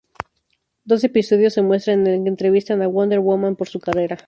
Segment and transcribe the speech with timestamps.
[0.83, 4.17] Dos episodios se muestran en el que entrevistan a Wonder Woman por su carrera.